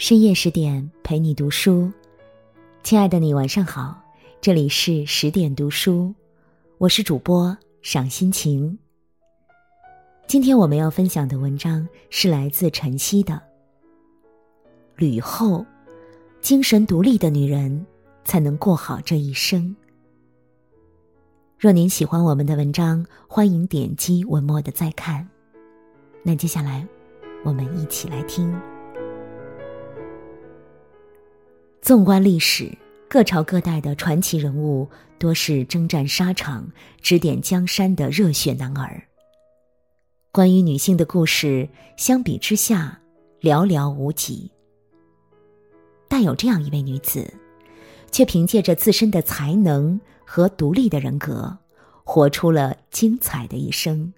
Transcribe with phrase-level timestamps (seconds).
[0.00, 1.92] 深夜十点陪你读书，
[2.82, 4.00] 亲爱的你晚上好，
[4.40, 6.14] 这里是十点读书，
[6.78, 8.78] 我是主播赏心情。
[10.26, 13.42] 今天我们要分享的文章是来自晨曦的。
[14.96, 15.66] 吕后，
[16.40, 17.86] 精神独立的女人
[18.24, 19.76] 才能过好这一生。
[21.58, 25.28] 若您喜欢我们的文章，欢迎点击文末的再看。
[26.22, 26.88] 那接下来，
[27.44, 28.58] 我们一起来听。
[31.90, 32.70] 纵观历史，
[33.08, 39.02] 各朝各代的传奇人物多是征战沙场、指点江山的热血男儿。
[40.30, 42.96] 关于女性的故事，相比之下
[43.40, 44.48] 寥寥无几。
[46.06, 47.28] 但有这样一位女子，
[48.12, 50.00] 却凭借着自身的才能。
[50.24, 51.58] 和独立的人格，
[52.04, 54.14] 活出了精彩的一生。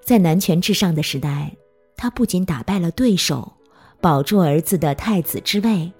[0.00, 1.54] 在男权至上的时代，
[1.98, 3.52] 他不仅打败了对手，
[4.02, 5.92] 保住儿子的太子之位，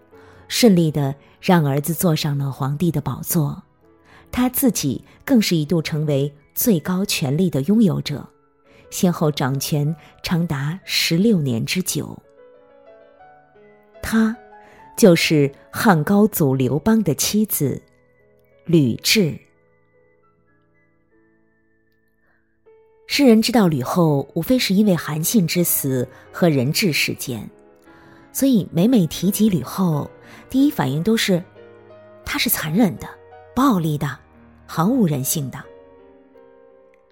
[0.48, 3.62] 顺利的让儿子坐上了皇帝的宝座，
[4.33, 8.28] 他自己更是一度成为最高权力的拥有者，
[8.91, 12.20] 先后掌权长达十六年之久。
[14.03, 14.37] 他，
[14.97, 17.81] 就是汉高祖刘邦的妻子。
[18.64, 19.39] 吕雉，
[23.06, 27.48] 世人知道吕后，无非是因为韩信之死和人质事件，
[28.33, 30.11] 所以每每提及吕后，
[30.48, 31.42] 第一反应都是，
[32.25, 33.06] 她是残忍的、
[33.55, 34.19] 暴力的、
[34.66, 35.62] 毫无人性的。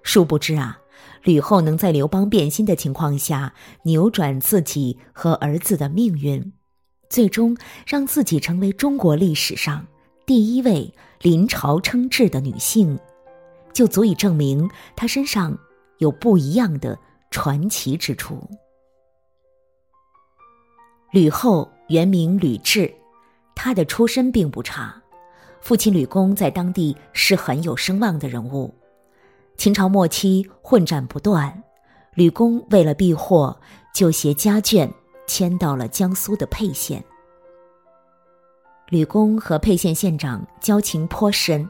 [0.02, 0.80] 殊不知啊，
[1.22, 6.52] 吕后能在刘邦变心的情况下扭转自己和儿子的命运，
[7.08, 9.86] 最终让自己成为中国历史上
[10.26, 10.92] 第一位。
[11.22, 12.98] 临朝称制的女性，
[13.74, 15.58] 就足以证明她身上
[15.98, 16.98] 有不一样的
[17.30, 18.48] 传奇之处。
[21.10, 22.92] 吕后原名吕雉，
[23.54, 24.94] 她的出身并不差，
[25.60, 28.72] 父亲吕公在当地是很有声望的人物。
[29.56, 31.62] 秦朝末期混战不断，
[32.14, 33.60] 吕公为了避祸，
[33.92, 34.88] 就携家眷
[35.26, 37.04] 迁到了江苏的沛县。
[38.88, 41.68] 吕公和沛县县长交情颇深，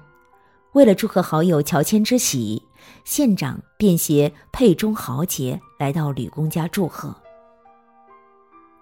[0.73, 2.63] 为了祝贺好友乔迁之喜，
[3.05, 7.15] 县长便携沛中豪杰来到吕公家祝贺。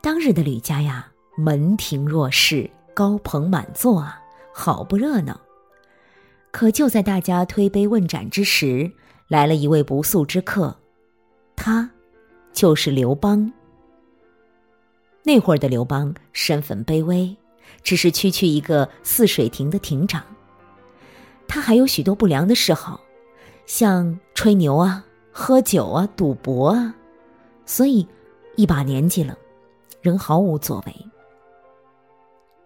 [0.01, 4.21] 当日的吕家呀，门庭若市，高朋满座啊，
[4.55, 5.41] 好不热闹。
[6.51, 8.91] 可就在大家推杯问盏之时，
[9.27, 10.77] 来了一位不速之客，
[11.57, 11.91] 他
[12.53, 13.53] 就是刘邦。
[15.25, 17.37] 那会儿的刘邦身份卑微。
[17.83, 20.25] 只是区区一个泗水亭的亭长，
[21.47, 22.99] 他还有许多不良的嗜好，
[23.67, 26.95] 像吹牛啊、喝酒啊、赌博啊，
[27.67, 28.07] 所以
[28.57, 29.37] 一把年纪了，
[30.01, 30.95] 仍毫无作为。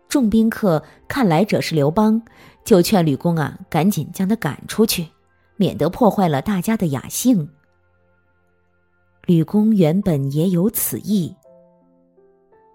[0.08, 2.20] 众宾客看来者是刘邦，
[2.64, 5.08] 就劝吕公啊，赶紧将他赶出去，
[5.56, 7.48] 免得破坏了大家的雅兴。
[9.24, 11.34] 吕公原本也有此意。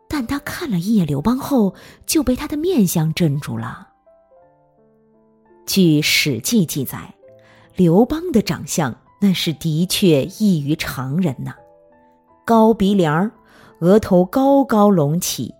[0.10, 1.76] 但他看了一眼刘邦后，
[2.06, 3.90] 就被他的面相镇住了。
[5.66, 7.14] 据《史记》记载，
[7.76, 11.54] 刘邦的长相那是的确异于常人呐，
[12.46, 13.32] 高鼻梁儿，
[13.80, 15.54] 额头高高隆起，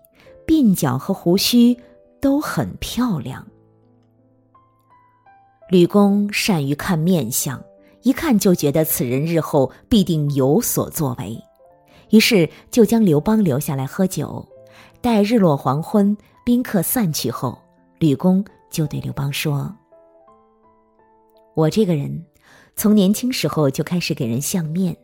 [0.46, 1.76] 鬓角和胡须
[2.20, 3.46] 都很漂亮。
[5.70, 7.62] 吕公善于看面相，
[8.02, 11.38] 一看就觉得此人日后必定有所作为。
[12.10, 14.46] 于是就将刘邦留下来喝酒，
[15.02, 17.58] 待日落黄昏，宾客散去后，
[17.98, 19.70] 吕公就对刘邦说
[21.54, 22.24] ：“我这个人，
[22.74, 24.96] 从年轻时候就开始给人相面，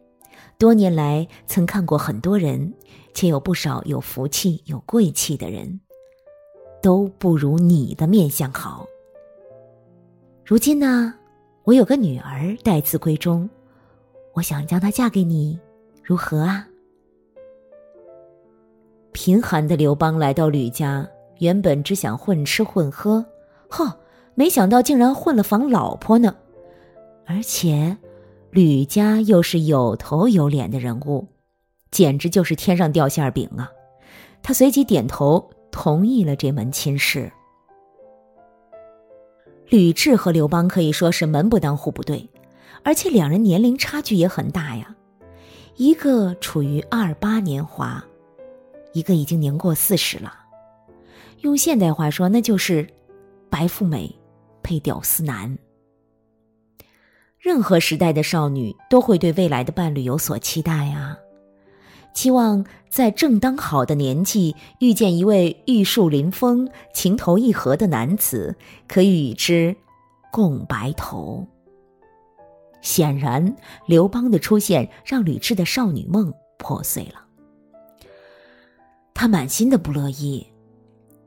[0.65, 2.73] 多年来曾看过很多人，
[3.13, 5.79] 且有不少有福气、有贵气的人，
[6.81, 8.87] 都不如你的面相好。
[10.43, 11.13] 如今呢，
[11.65, 13.47] 我有个女儿待字闺中，
[14.33, 15.61] 我想将她嫁给你，
[16.03, 16.67] 如何啊？”
[19.13, 21.07] 贫寒的刘邦来到吕家，
[21.41, 23.23] 原本只想混吃混喝，
[23.69, 23.95] 呵，
[24.35, 26.35] 没想到竟然混了房老婆呢。
[27.27, 27.95] 而且，
[28.55, 31.27] 吕家又是有头有脸的人物，
[31.91, 33.69] 简直就是天上掉馅饼啊！
[34.45, 37.33] 他随即点头同意了这门亲事。
[39.67, 42.31] 吕雉和刘邦可以说是门不当户不对，
[42.85, 44.95] 而且两人年龄差距也很大呀，
[45.75, 48.05] 一个处于二八年华。
[48.93, 50.33] 一个已经年过四十了，
[51.41, 52.87] 用现代话说，那就是
[53.51, 54.15] 白富美
[54.63, 55.59] 配屌丝男。
[57.45, 61.15] 任何时代的少女都会对未来的伴侣有所期待啊。
[62.15, 68.57] 期望在正当好的年纪遇见一位玉树临风、情投意合的男子，
[68.89, 69.77] 可以与之
[70.33, 71.47] 共白头。
[72.81, 73.55] 显然，
[73.85, 77.27] 刘邦的出现让吕雉的少女梦破碎了。
[79.13, 80.47] 他满心的不乐意，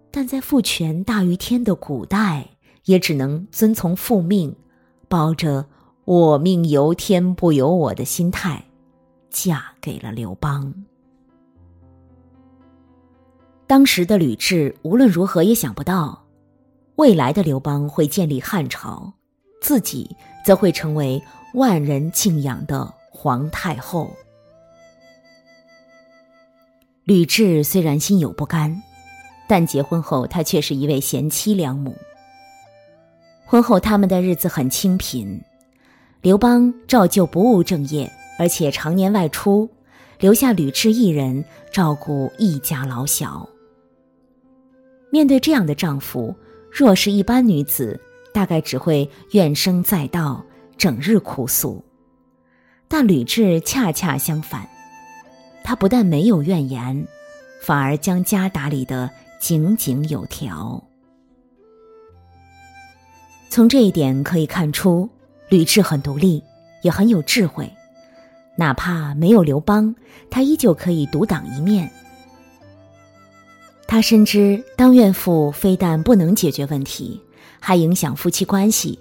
[0.10, 2.48] 但在父权大于天的古代，
[2.86, 4.56] 也只能遵从父命，
[5.08, 5.64] 抱着
[6.08, 8.64] “我命由天不由我”的心态。
[9.30, 10.74] 嫁给了刘邦。
[13.68, 16.26] 当时的吕雉无论如何也想不到，
[16.96, 19.12] 未来的刘邦会建立汉朝，
[19.62, 20.16] 自己
[20.46, 21.22] 则会成为
[21.56, 24.10] 万人敬仰的皇太后。
[27.04, 28.82] 吕雉虽然心有不甘，
[29.46, 31.94] 但结婚后她却是一位贤妻良母。
[33.46, 35.40] 婚后他们的日子很清贫，
[36.22, 38.12] 刘邦照旧不务正业。
[38.40, 39.68] 而且常年外出，
[40.20, 43.50] 留下吕雉一人照顾一家老小。
[45.12, 46.36] 面对这样的丈夫，
[46.72, 48.00] 若是一般女子，
[48.32, 50.46] 大概只会怨声载道，
[50.78, 51.84] 整日哭诉。
[52.88, 54.70] 但吕雉恰恰相反，
[55.64, 57.08] 她不但没有怨言，
[57.64, 59.10] 反而将家打理得
[59.40, 60.84] 井井有条。
[63.50, 65.10] 从这一点可以看出，
[65.50, 66.44] 吕雉很独立，
[66.82, 67.72] 也很有智慧。
[68.56, 69.96] 哪怕没有刘邦，
[70.30, 71.90] 她依旧可以独当一面。
[73.88, 77.22] 他深知当怨妇非但不能解决问题，
[77.58, 79.00] 还影响夫妻关系，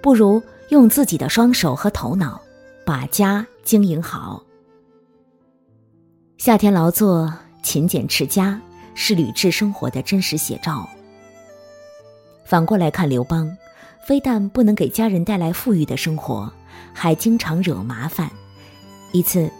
[0.00, 2.40] 不如用自己的双手和头脑
[2.86, 4.40] 把家经营好。
[6.38, 7.32] 夏天劳作、
[7.62, 8.60] 勤俭持家，
[8.94, 10.88] 是吕雉生活的真实写照。
[12.44, 13.50] 反过来看刘邦，
[14.02, 16.52] 非但不能给家人带来富裕的生活，
[16.92, 18.30] 还经常惹麻烦。
[19.12, 19.50] 一次，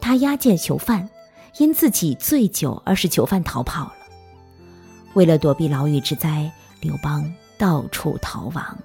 [0.00, 1.08] 他押解囚犯，
[1.58, 3.94] 因自己醉酒而使囚犯逃跑了。
[5.14, 6.50] 为了躲避牢狱之灾，
[6.80, 8.78] 刘邦到处逃亡。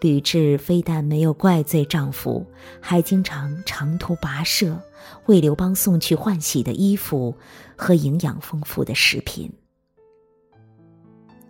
[0.00, 2.46] 吕雉非但没有怪罪丈夫，
[2.80, 4.78] 还经常长途跋涉，
[5.24, 7.34] 为刘邦送去换洗的衣服
[7.74, 9.50] 和营养丰富的食品。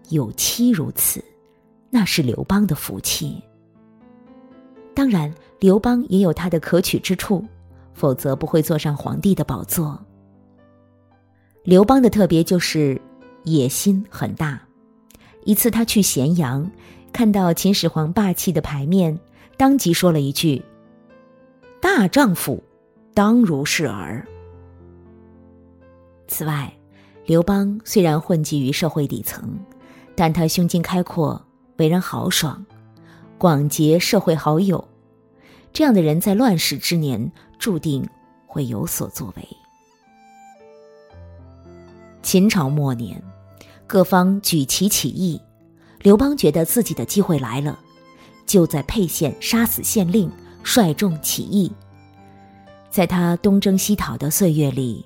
[0.08, 1.22] 有妻如此，
[1.96, 3.42] 那是刘邦的福气。
[4.94, 7.42] 当然，刘邦也有他的可取之处，
[7.94, 9.98] 否则不会坐上皇帝的宝座。
[11.64, 13.00] 刘邦的特别就是
[13.44, 14.60] 野心很大。
[15.46, 16.70] 一次，他去咸阳，
[17.14, 19.18] 看到秦始皇霸气的牌面，
[19.56, 20.62] 当即说了一句
[21.80, 22.62] ：“大丈夫，
[23.14, 24.28] 当如是儿。”
[26.28, 26.70] 此外，
[27.24, 29.58] 刘邦虽然混迹于社会底层，
[30.14, 31.42] 但他胸襟开阔，
[31.76, 32.64] 为人豪爽。
[33.38, 34.82] 广结社会好友，
[35.72, 38.08] 这样的人在乱世之年注定
[38.46, 39.48] 会有所作为。
[42.22, 43.22] 秦朝末年，
[43.86, 45.38] 各方举旗起义，
[46.00, 47.78] 刘邦觉得自己的机会来了，
[48.46, 50.32] 就在沛县杀死县令，
[50.64, 51.70] 率众起义。
[52.88, 55.04] 在他东征西讨的岁月里，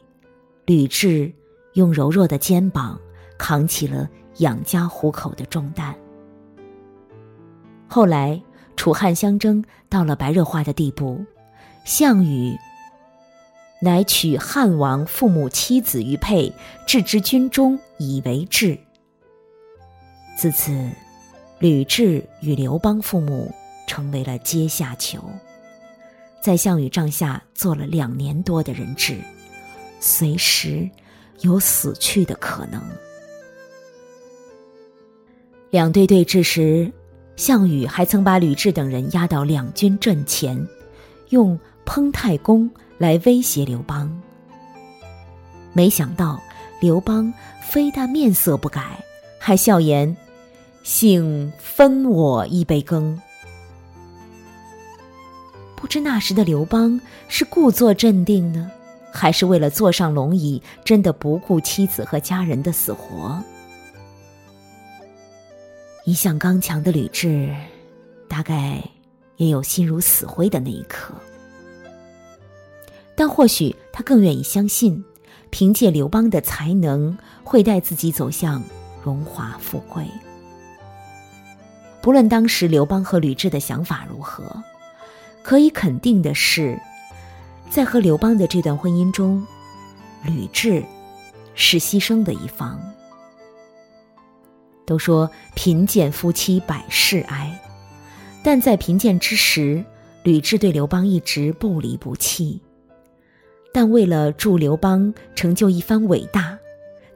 [0.66, 1.32] 吕雉
[1.72, 2.96] 用柔弱的肩膀
[3.36, 5.92] 扛起了养家糊口的重担。
[7.92, 8.40] 后来，
[8.76, 11.24] 楚汉相争到了白热化的地步，
[11.84, 12.56] 项羽
[13.82, 16.52] 乃取汉王父母妻子于沛，
[16.86, 18.78] 置之军中以为质。
[20.38, 20.88] 自此，
[21.58, 23.52] 吕雉与刘邦父母
[23.88, 25.18] 成为了阶下囚，
[26.40, 29.18] 在项羽帐下做了两年多的人质，
[29.98, 30.88] 随时
[31.40, 32.80] 有死去的可能。
[35.70, 36.88] 两队对峙时。
[37.40, 40.62] 项羽还曾把吕雉等人押到两军阵前，
[41.30, 44.14] 用烹太公来威胁刘邦。
[45.72, 46.38] 没想到
[46.82, 47.32] 刘邦
[47.62, 49.02] 非但面色不改，
[49.38, 50.14] 还笑言
[50.84, 53.18] ：“幸分我一杯羹。”
[55.74, 58.70] 不知那时的刘邦是故作镇定呢，
[59.10, 63.42] 还是为了坐上龙椅，真的不顾妻子和家人的死活？
[66.10, 67.54] 一向刚强的吕雉，
[68.26, 68.82] 大概
[69.36, 71.14] 也有心如死灰的那一刻。
[73.14, 75.04] 但或许他更愿意相信，
[75.50, 78.60] 凭借刘邦的才能，会带自己走向
[79.04, 80.04] 荣华富贵。
[82.02, 84.60] 不论当时刘邦和吕雉的想法如何，
[85.44, 86.76] 可以肯定的是，
[87.70, 89.46] 在和刘邦的这段婚姻中，
[90.24, 90.84] 吕雉
[91.54, 92.80] 是牺牲的一方。
[94.90, 97.56] 都说贫贱夫妻百事哀，
[98.42, 99.84] 但在贫贱之时，
[100.24, 102.60] 吕雉对刘邦一直不离不弃。
[103.72, 106.58] 但为了助刘邦成就一番伟大，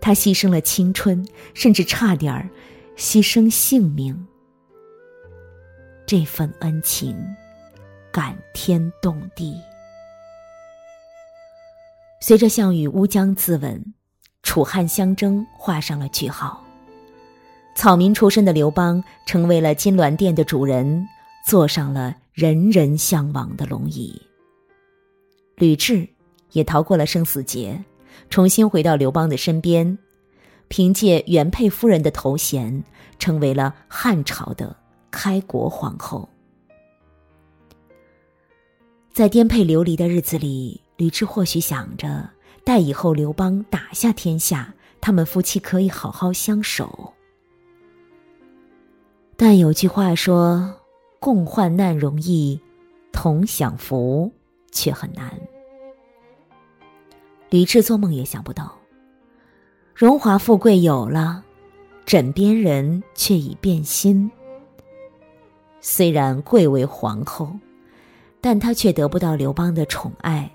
[0.00, 2.48] 他牺牲了青春，甚至差点儿
[2.96, 4.24] 牺牲性命。
[6.06, 7.16] 这份恩情，
[8.12, 9.60] 感天动地。
[12.20, 13.82] 随着项羽乌江自刎，
[14.44, 16.63] 楚汉相争画上了句号。
[17.74, 21.06] 草民出身的刘邦成为了金銮殿的主人，
[21.46, 24.20] 坐上了人人向往的龙椅。
[25.56, 26.08] 吕雉
[26.52, 27.84] 也逃过了生死劫，
[28.30, 29.98] 重新回到刘邦的身边，
[30.68, 32.82] 凭借原配夫人的头衔，
[33.18, 34.74] 成为了汉朝的
[35.10, 36.28] 开国皇后。
[39.12, 42.28] 在颠沛流离的日子里，吕雉或许想着，
[42.64, 47.13] 待以后刘邦打下天下，他们夫妻可以好好相守。
[49.36, 50.74] 但有句话说
[51.18, 52.60] ：“共患难容易，
[53.12, 54.32] 同享福
[54.70, 55.32] 却很难。”
[57.50, 58.76] 吕雉做梦也想不到，
[59.94, 61.44] 荣华富贵有了，
[62.06, 64.30] 枕边人却已变心。
[65.80, 67.52] 虽然贵为皇后，
[68.40, 70.50] 但她却得不到刘邦的宠爱。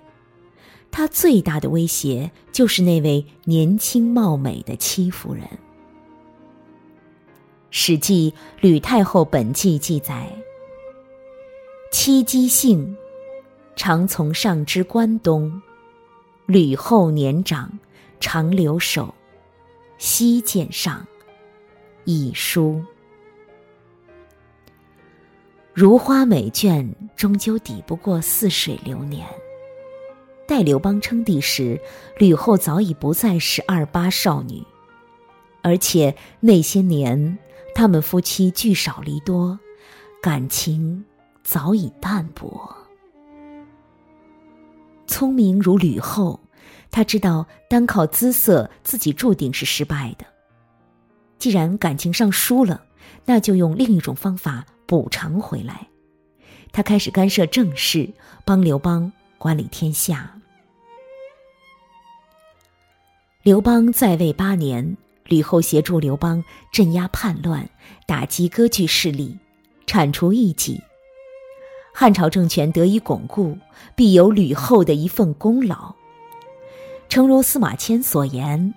[0.89, 5.43] 她最大的威胁就是那位年轻貌美的戚夫人。
[7.71, 10.27] 《史记·吕太后本纪》记载
[11.93, 12.95] ：“戚姬姓，
[13.75, 15.61] 常从上之关东。
[16.47, 17.71] 吕后年长，
[18.19, 19.13] 常留守，
[19.99, 21.05] 西见上，
[22.05, 22.83] 以书。
[25.71, 29.27] 如花美眷，终究抵不过似水流年。
[30.47, 31.79] 待刘邦称帝时，
[32.17, 34.63] 吕后早已不再是二八少女，
[35.61, 37.37] 而且那些年。”
[37.79, 39.57] 他们夫妻聚少离多，
[40.21, 41.05] 感情
[41.43, 42.75] 早已淡薄。
[45.07, 46.37] 聪明如吕后，
[46.91, 50.25] 她知道单靠姿色自己注定是失败的。
[51.37, 52.83] 既然感情上输了，
[53.23, 55.87] 那就用另一种方法补偿回来。
[56.73, 58.11] 她开始干涉政事，
[58.43, 60.37] 帮刘邦管理天下。
[63.41, 64.97] 刘邦在位八年。
[65.29, 67.69] 吕后协助刘邦镇压叛乱，
[68.05, 69.37] 打击割据势力，
[69.85, 70.81] 铲除异己。
[71.93, 73.57] 汉朝政权得以巩固，
[73.95, 75.93] 必有吕后的一份功劳。
[77.07, 78.73] 诚如司马迁所言，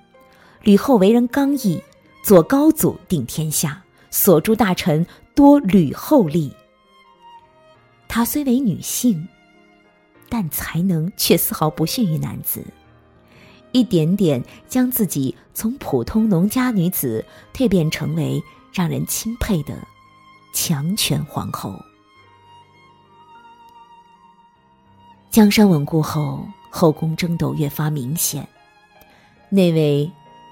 [0.62, 1.82] 吕后为人刚毅，
[2.22, 6.52] 左高祖定天下，所诸大臣多吕后立。
[8.08, 9.26] 她虽为女性，
[10.28, 12.64] 但才能却丝毫不逊于男子。
[13.72, 19.76] 一点点将自己从普通农家女子蜕变成为让人钦佩的
[20.54, 21.74] 强权皇后。
[25.30, 28.46] 江山稳固后，后宫争斗越发明显。
[29.48, 30.10] 那位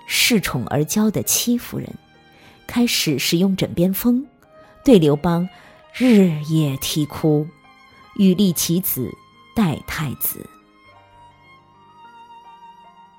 [0.08, 1.86] 恃宠而骄的戚夫人，
[2.66, 4.26] 开始使用枕边风，
[4.82, 5.46] 对刘邦
[5.92, 7.46] 日夜啼哭，
[8.16, 9.10] 欲立其子
[9.54, 10.48] 代太子。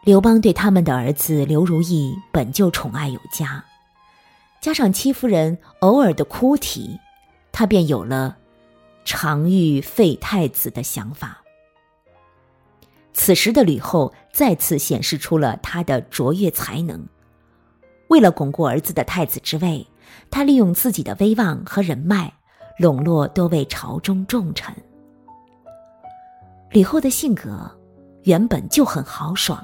[0.03, 3.63] 刘邦对他们的儿子刘如意本就宠爱有加，
[4.60, 7.00] 加上戚夫人偶尔的哭啼，
[7.51, 8.36] 他便有了
[9.05, 11.39] 常欲废太子的想法。
[13.13, 17.08] 此时的吕后再次显示出了她的卓越才能。
[18.08, 19.86] 为了巩固儿子的太子之位，
[20.31, 22.34] 她利用自己的威望和人脉，
[22.79, 24.74] 笼络多位朝中重臣。
[26.72, 27.70] 吕后的性格
[28.24, 29.63] 原本就很豪爽。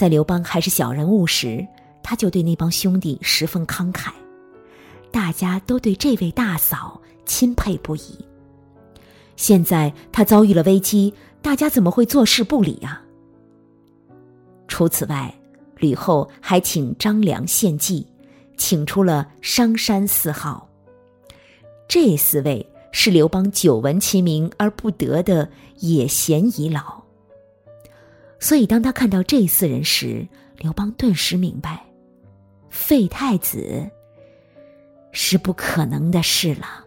[0.00, 1.62] 在刘邦还是小人物时，
[2.02, 4.10] 他就对那帮兄弟十分慷慨，
[5.10, 8.18] 大家都对这位大嫂钦佩不已。
[9.36, 13.02] 现在他遭遇了危机，大家怎么会坐视不理啊？
[14.68, 15.34] 除此外，
[15.76, 18.06] 吕后还请张良献计，
[18.56, 20.66] 请出了商山四号。
[21.86, 25.46] 这四位是刘邦久闻其名而不得的
[25.80, 27.02] 野贤遗老。
[28.42, 31.84] 所以，当他看到这四人时，刘邦顿时明白，
[32.70, 33.86] 废太子
[35.12, 36.84] 是不可能的事了。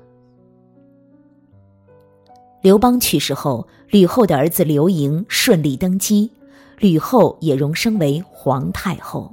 [2.61, 6.31] 刘邦去世后，吕后的儿子刘盈顺利登基，
[6.79, 9.31] 吕后也荣升为皇太后。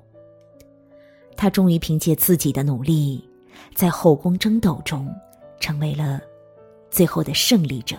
[1.37, 3.27] 她终于凭借自己的努力，
[3.75, 5.11] 在后宫争斗中，
[5.59, 6.21] 成为了
[6.91, 7.97] 最后的胜利者，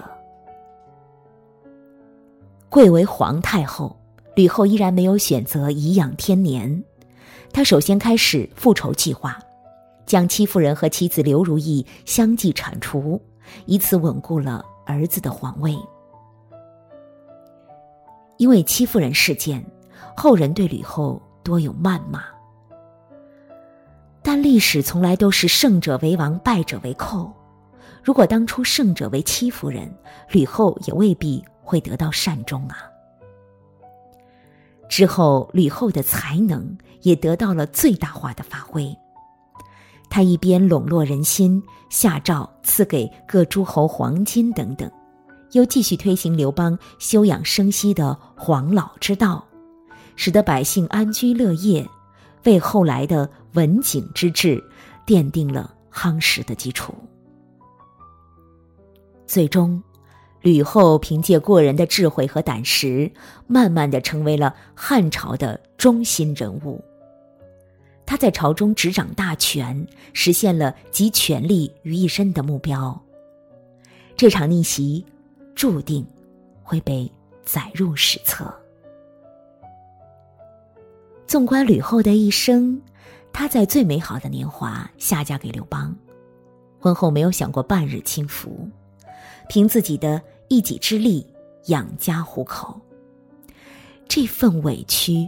[2.69, 3.97] 贵为皇太后。
[4.35, 6.83] 吕后依然没有选择颐养天年，
[7.51, 9.37] 她首先开始复仇计划，
[10.05, 13.21] 将戚夫人和妻子刘如意相继铲除，
[13.65, 15.77] 以此稳固了儿子的皇位。
[18.37, 19.63] 因为戚夫人事件，
[20.15, 22.23] 后人对吕后多有谩骂。
[24.23, 27.31] 但历史从来都是胜者为王，败者为寇。
[28.03, 29.93] 如果当初胜者为戚夫人，
[30.31, 32.90] 吕后也未必会得到善终啊。
[34.91, 38.93] 之后，吕后的才能也得到了最大化的发挥。
[40.09, 44.91] 她一边笼络人心，下诏赐给各诸侯黄金等等，
[45.53, 49.41] 又继续推行刘邦休养生息的黄老之道，
[50.17, 51.89] 使得百姓安居乐业，
[52.43, 54.61] 为后来的文景之治
[55.07, 56.93] 奠定了夯实的基础。
[59.25, 59.81] 最终，
[60.41, 63.11] 吕后凭借过人的智慧和胆识，
[63.47, 66.83] 慢慢的成为了汉朝的中心人物。
[68.05, 72.99] 他在朝中执掌大权，实现了集权力于一身的目标。
[74.17, 75.05] 这场逆袭，
[75.55, 76.05] 注定
[76.63, 77.09] 会被
[77.45, 78.53] 载入史册。
[81.25, 82.81] 纵观吕后的一生，
[83.31, 85.95] 她在最美好的年华下嫁给刘邦，
[86.79, 88.67] 婚后没有享过半日清福。
[89.47, 90.21] 凭自己的
[90.51, 91.25] 一己之力
[91.67, 92.77] 养家糊口，
[94.05, 95.25] 这份委屈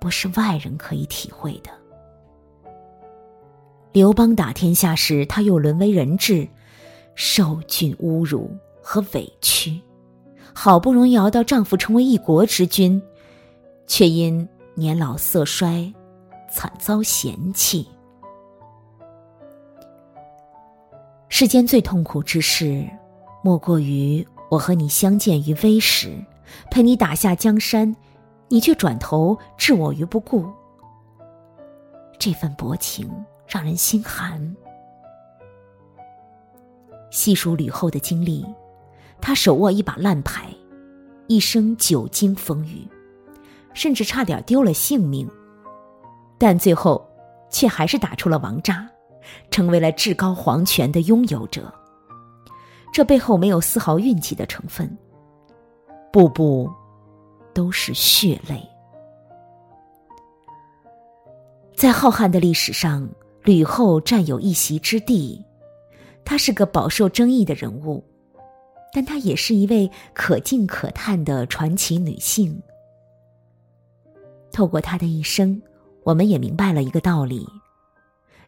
[0.00, 1.70] 不是外人可以体会的。
[3.90, 6.46] 刘邦打天下时，他又沦为人质，
[7.16, 9.80] 受尽侮辱和委屈，
[10.54, 13.02] 好不容易熬到丈夫成为一国之君，
[13.88, 15.92] 却因年老色衰，
[16.48, 17.84] 惨遭嫌弃。
[21.28, 22.88] 世间最痛苦之事。
[23.44, 26.22] 莫过于我和你相见于微时，
[26.70, 27.96] 陪你打下江山，
[28.48, 30.46] 你却转头置我于不顾。
[32.18, 33.10] 这份薄情
[33.46, 34.54] 让人心寒。
[37.10, 38.44] 细数吕后的经历，
[39.22, 40.50] 她手握一把烂牌，
[41.28, 42.86] 一生久经风雨，
[43.72, 45.26] 甚至差点丢了性命，
[46.36, 47.02] 但最后
[47.48, 48.86] 却还是打出了王炸，
[49.50, 51.72] 成为了至高皇权的拥有者。
[52.92, 54.86] 这背后没有丝毫运气的成分，
[56.12, 56.70] 步步
[57.54, 58.62] 都是血泪。
[61.74, 63.08] 在浩瀚的历史上，
[63.42, 65.42] 吕后占有一席之地。
[66.24, 68.04] 她是个饱受争议的人物，
[68.92, 72.62] 但她也是一位可敬可叹的传奇女性。
[74.52, 75.60] 透过她的一生，
[76.04, 77.48] 我们也明白了一个道理，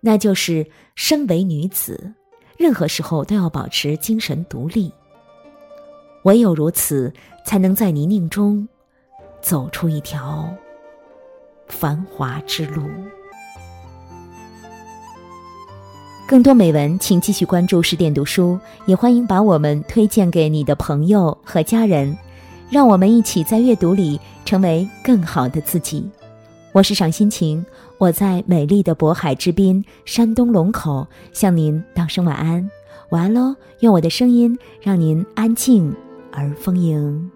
[0.00, 2.14] 那就是身为女子。
[2.56, 4.92] 任何时候都要保持精神独立，
[6.22, 7.12] 唯有如此，
[7.44, 8.68] 才能在泥泞中
[9.40, 10.48] 走出一条
[11.66, 12.82] 繁华之路。
[16.26, 22.16] 更多美文，请继续关注十点读书，也欢迎把我们推荐给你的朋友和家人，
[22.70, 26.08] 让我们一起在阅读里成为更好的自己。
[26.74, 27.64] 我是赏心情。
[27.98, 32.68] 我在美丽的渤海之滨，山东龙口，向您道声晚安，
[33.10, 33.54] 晚安喽！
[33.78, 35.94] 用我的声音让您安静
[36.32, 37.30] 而丰盈。